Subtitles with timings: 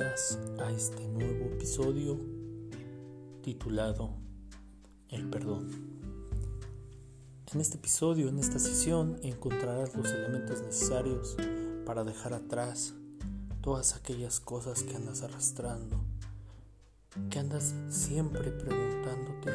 [0.00, 2.18] a este nuevo episodio
[3.42, 4.14] titulado
[5.10, 5.68] El perdón.
[7.52, 11.36] En este episodio, en esta sesión, encontrarás los elementos necesarios
[11.84, 12.94] para dejar atrás
[13.60, 16.00] todas aquellas cosas que andas arrastrando,
[17.28, 19.50] que andas siempre preguntándote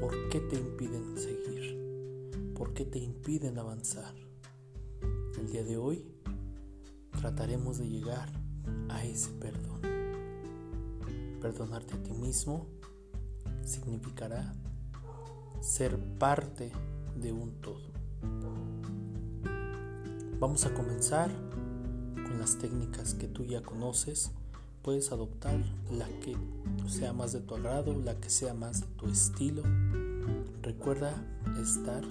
[0.00, 4.14] por qué te impiden seguir, por qué te impiden avanzar.
[5.38, 6.02] El día de hoy
[7.20, 8.43] trataremos de llegar
[8.88, 9.80] a ese perdón.
[11.40, 12.66] Perdonarte a ti mismo
[13.64, 14.54] significará
[15.60, 16.72] ser parte
[17.16, 17.94] de un todo.
[20.40, 21.30] Vamos a comenzar
[22.14, 24.30] con las técnicas que tú ya conoces.
[24.82, 25.58] Puedes adoptar
[25.90, 26.36] la que
[26.88, 29.62] sea más de tu agrado, la que sea más de tu estilo.
[30.60, 31.14] Recuerda
[31.62, 32.04] estar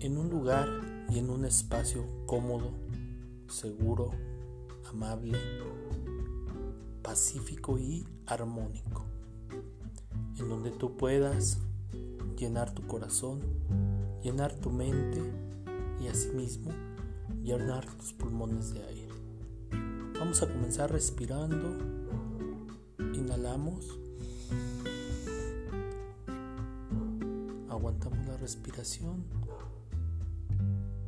[0.00, 0.68] en un lugar
[1.10, 2.70] y en un espacio cómodo,
[3.48, 4.12] seguro,
[4.90, 5.38] amable,
[7.02, 9.04] pacífico y armónico,
[10.38, 11.58] en donde tú puedas
[12.36, 13.40] llenar tu corazón,
[14.22, 15.22] llenar tu mente
[16.00, 16.70] y asimismo
[17.42, 19.08] llenar tus pulmones de aire.
[20.18, 21.78] Vamos a comenzar respirando.
[23.14, 23.98] Inhalamos.
[27.68, 29.24] Aguantamos la respiración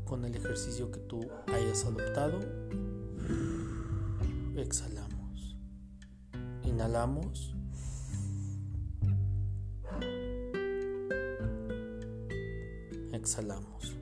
[0.05, 2.39] con el ejercicio que tú hayas adoptado.
[4.57, 5.57] Exhalamos.
[6.65, 7.55] Inhalamos.
[13.13, 13.97] Exhalamos.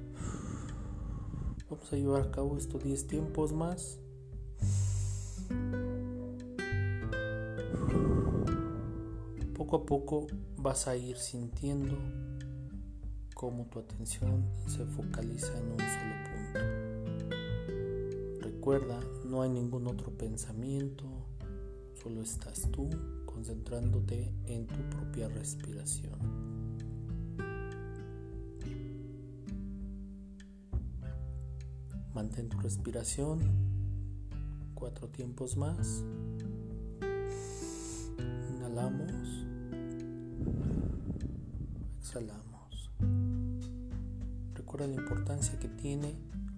[1.69, 4.01] Vamos a llevar a cabo estos 10 tiempos más.
[9.55, 11.97] Poco a poco vas a ir sintiendo
[13.35, 16.59] cómo tu atención se focaliza en un solo punto.
[18.43, 18.99] Recuerda,
[19.31, 21.05] no hay ningún otro pensamiento,
[22.03, 22.91] solo estás tú
[23.25, 26.19] concentrándote en tu propia respiración.
[32.13, 33.39] Mantén tu respiración
[34.75, 36.03] cuatro tiempos más.
[38.57, 39.13] Inhalamos.
[42.01, 42.91] Exhalamos.
[44.55, 46.17] Recuerda la importancia que tiene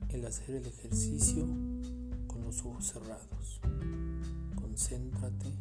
[0.09, 1.47] el hacer el ejercicio
[2.53, 3.61] los ojos cerrados.
[4.57, 5.55] Concéntrate,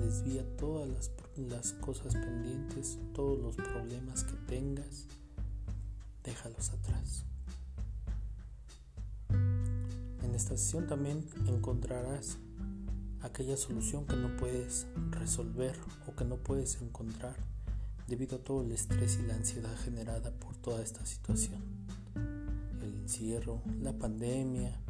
[0.00, 5.06] desvía todas las, las cosas pendientes, todos los problemas que tengas,
[6.24, 7.24] déjalos atrás.
[9.30, 12.38] En esta sesión también encontrarás
[13.22, 15.76] aquella solución que no puedes resolver
[16.08, 17.36] o que no puedes encontrar
[18.08, 21.62] debido a todo el estrés y la ansiedad generada por toda esta situación.
[22.82, 24.80] El encierro, la pandemia,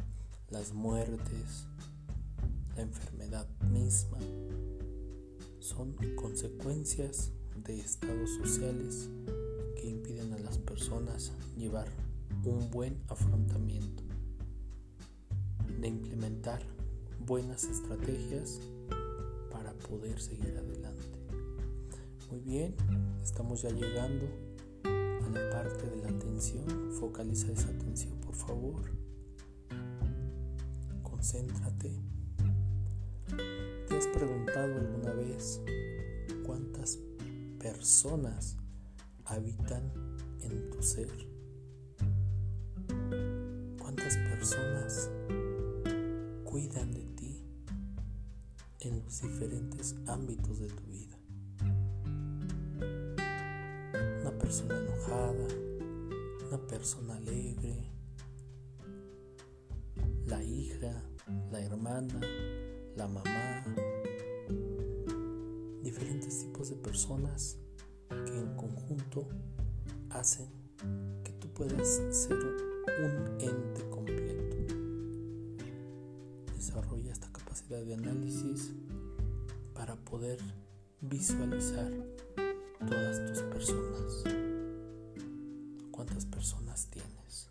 [0.51, 1.67] las muertes,
[2.75, 4.17] la enfermedad misma,
[5.59, 7.31] son consecuencias
[7.63, 9.09] de estados sociales
[9.75, 11.87] que impiden a las personas llevar
[12.43, 14.03] un buen afrontamiento,
[15.79, 16.61] de implementar
[17.25, 18.59] buenas estrategias
[19.51, 21.05] para poder seguir adelante.
[22.31, 22.75] Muy bien,
[23.21, 24.25] estamos ya llegando
[24.83, 26.65] a la parte de la atención.
[26.99, 29.08] Focaliza esa atención, por favor.
[31.31, 31.91] Concéntrate.
[33.87, 35.61] ¿Te has preguntado alguna vez
[36.43, 36.97] cuántas
[37.59, 38.57] personas
[39.25, 39.91] habitan
[40.41, 41.11] en tu ser?
[43.79, 45.11] ¿Cuántas personas
[46.45, 47.45] cuidan de ti
[48.79, 51.15] en los diferentes ámbitos de tu vida?
[54.39, 55.47] persona enojada,
[56.47, 57.98] una persona alegre,
[61.69, 62.19] hermana,
[62.95, 63.63] la mamá,
[65.83, 67.57] diferentes tipos de personas
[68.09, 69.27] que en conjunto
[70.09, 70.47] hacen
[71.23, 74.55] que tú puedas ser un ente completo.
[76.55, 78.71] Desarrolla esta capacidad de análisis
[79.75, 80.39] para poder
[81.01, 81.91] visualizar
[82.79, 84.23] todas tus personas.
[85.91, 87.49] ¿Cuántas personas tienes?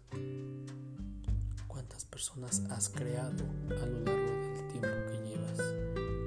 [2.19, 3.45] ¿Cuántas personas has creado
[3.81, 5.61] a lo largo del tiempo que llevas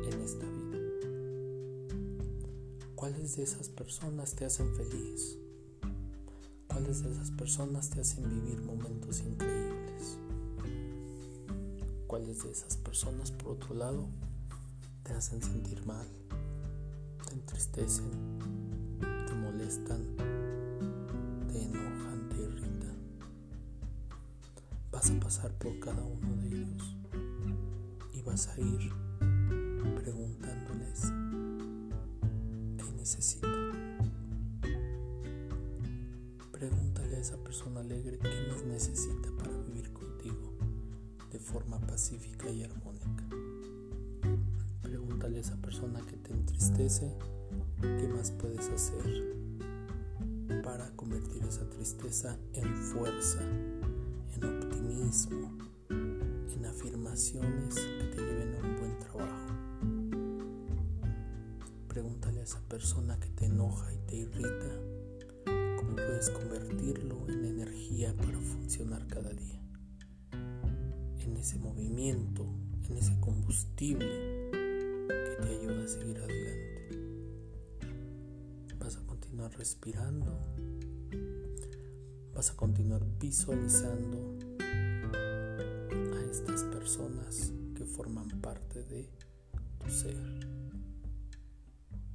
[0.05, 0.79] en esta vida?
[2.95, 5.37] ¿Cuáles de esas personas te hacen feliz?
[6.67, 10.17] ¿Cuáles de esas personas te hacen vivir momentos increíbles?
[12.07, 14.07] ¿Cuáles de esas personas, por otro lado,
[15.03, 16.07] te hacen sentir mal,
[17.27, 18.39] te entristecen,
[19.41, 20.15] molestan,
[25.19, 26.97] Pasar por cada uno de ellos
[28.13, 28.91] y vas a ir
[29.95, 31.11] preguntándoles
[32.77, 33.47] qué necesita.
[36.51, 40.53] Pregúntale a esa persona alegre qué más necesita para vivir contigo
[41.31, 43.25] de forma pacífica y armónica.
[44.81, 47.17] Pregúntale a esa persona que te entristece
[47.81, 49.41] qué más puedes hacer
[50.63, 53.39] para convertir esa tristeza en fuerza,
[54.35, 54.70] en optimismo,
[55.11, 59.53] en afirmaciones que te lleven a un buen trabajo.
[61.89, 64.69] Pregúntale a esa persona que te enoja y te irrita
[65.75, 69.61] cómo puedes convertirlo en energía para funcionar cada día.
[70.31, 72.45] En ese movimiento,
[72.89, 76.87] en ese combustible que te ayuda a seguir adelante.
[78.79, 80.39] Vas a continuar respirando.
[82.33, 84.50] Vas a continuar visualizando
[86.31, 89.09] estas personas que forman parte de
[89.77, 90.15] tu ser.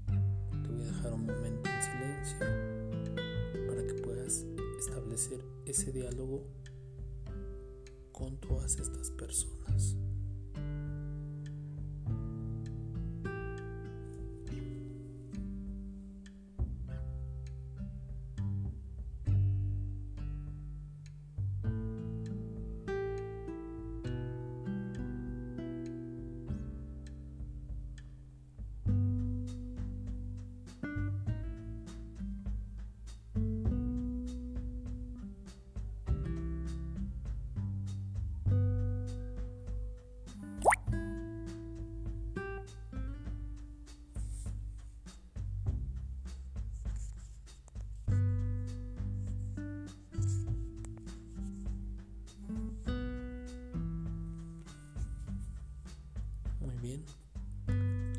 [0.06, 4.46] Te voy a dejar un momento en silencio para que puedas
[4.78, 6.46] establecer ese diálogo
[8.10, 9.94] con todas estas personas.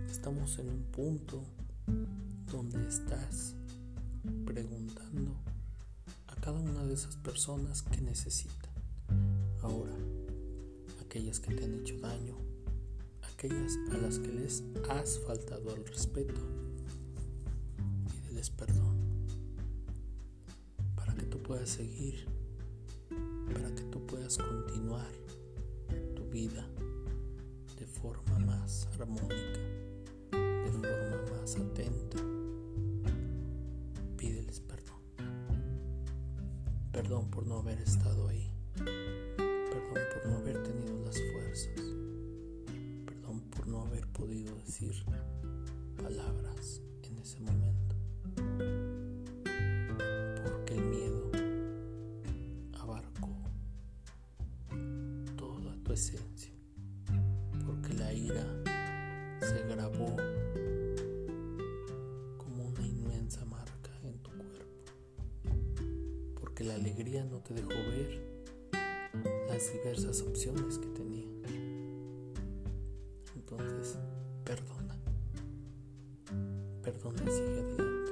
[0.09, 1.44] Estamos en un punto
[2.51, 3.56] donde estás
[4.45, 5.35] preguntando
[6.27, 8.71] a cada una de esas personas que necesitan.
[9.62, 9.95] Ahora,
[11.01, 12.35] aquellas que te han hecho daño,
[13.33, 16.41] aquellas a las que les has faltado al respeto,
[18.12, 18.97] pídeles perdón
[20.95, 22.27] para que tú puedas seguir,
[23.53, 25.12] para que tú puedas continuar
[26.15, 26.68] tu vida
[28.01, 29.59] forma más armónica
[30.77, 32.17] forma más atenta.
[34.17, 35.01] Pídeles perdón.
[36.91, 38.51] Perdón por no haber estado ahí.
[38.75, 41.81] Perdón por no haber tenido las fuerzas.
[43.05, 44.94] Perdón por no haber podido decir
[46.01, 47.95] palabras en ese momento.
[50.44, 51.31] Porque el miedo
[52.73, 53.35] abarcó
[55.35, 56.56] toda tu esencia.
[66.67, 68.19] La alegría no te dejó ver
[69.47, 71.25] las diversas opciones que tenía.
[73.35, 73.97] Entonces,
[74.43, 74.95] perdona.
[76.83, 78.11] Perdona y sigue adelante.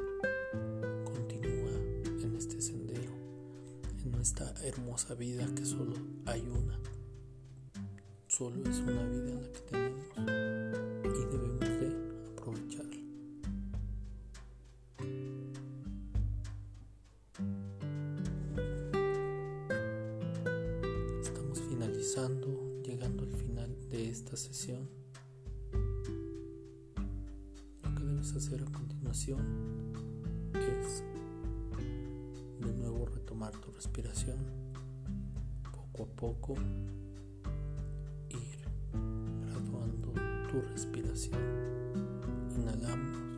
[1.04, 1.72] Continúa
[2.24, 3.12] en este sendero,
[4.06, 6.80] en esta hermosa vida que solo hay una.
[8.28, 9.95] Solo es una vida la que tenemos
[22.16, 24.90] llegando al final de esta sesión.
[27.84, 29.42] Lo que debes hacer a continuación
[30.54, 31.04] es
[32.62, 34.38] de nuevo retomar tu respiración,
[35.74, 36.54] poco a poco
[38.30, 38.60] ir
[39.48, 40.14] graduando
[40.50, 41.42] tu respiración.
[42.58, 43.35] Inhalamos.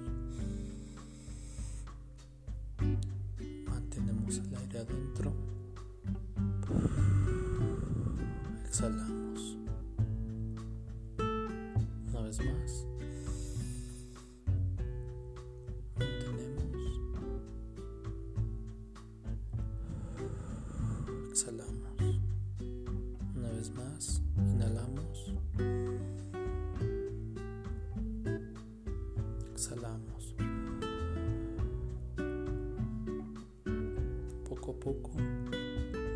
[34.68, 35.12] Poco a poco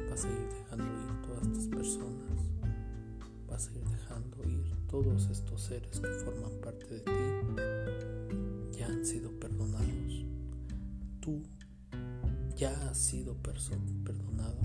[0.09, 2.31] vas a ir dejando ir todas tus personas
[3.47, 7.11] vas a ir dejando ir todos estos seres que forman parte de ti,
[8.77, 10.25] ya han sido perdonados.
[11.21, 11.41] Tú
[12.57, 14.59] ya has sido perdonado.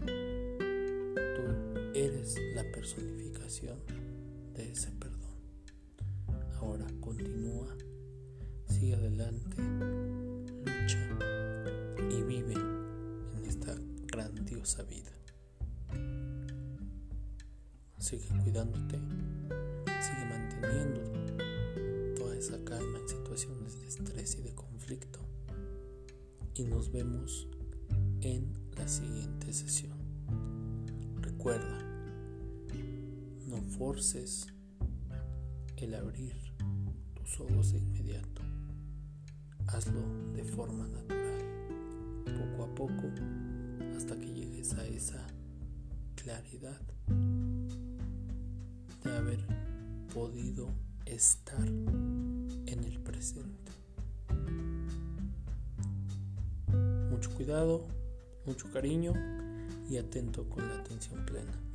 [0.00, 1.42] Tú
[1.94, 3.78] eres la personificación
[4.54, 5.18] de ese perdón.
[6.60, 7.76] Ahora continúa,
[8.66, 9.56] sigue adelante,
[14.76, 15.10] vida.
[17.98, 18.98] Sigue cuidándote,
[20.00, 21.00] sigue manteniendo
[22.16, 25.20] toda esa calma en situaciones de estrés y de conflicto.
[26.54, 27.48] Y nos vemos
[28.20, 29.96] en la siguiente sesión.
[31.22, 31.78] Recuerda,
[33.46, 34.48] no forces
[35.78, 36.36] el abrir
[37.14, 38.42] tus ojos de inmediato.
[39.66, 40.02] Hazlo
[40.34, 43.37] de forma natural, poco a poco,
[43.98, 45.26] hasta que llegues a esa
[46.14, 46.80] claridad
[49.02, 49.44] de haber
[50.14, 50.68] podido
[51.04, 53.72] estar en el presente.
[57.10, 57.88] Mucho cuidado,
[58.46, 59.14] mucho cariño
[59.90, 61.67] y atento con la atención plena.